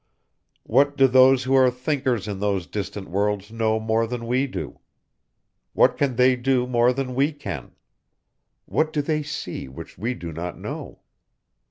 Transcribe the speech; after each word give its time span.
What 0.63 0.97
do 0.97 1.05
those 1.07 1.43
who 1.43 1.53
are 1.53 1.69
thinkers 1.69 2.27
in 2.27 2.39
those 2.39 2.65
distant 2.65 3.07
worlds 3.07 3.51
know 3.51 3.79
more 3.79 4.07
than 4.07 4.25
we 4.25 4.47
do? 4.47 4.79
What 5.73 5.95
can 5.95 6.15
they 6.15 6.35
do 6.35 6.65
more 6.65 6.91
than 6.91 7.13
we 7.13 7.31
can? 7.31 7.75
What 8.65 8.91
do 8.93 9.03
they 9.03 9.21
see 9.21 9.67
which 9.67 9.99
we 9.99 10.15
do 10.15 10.33
not 10.33 10.57
know? 10.57 11.01